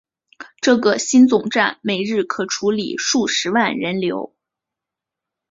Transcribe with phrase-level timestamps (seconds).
[0.61, 4.33] 这个新总站每日可处理数十万人流。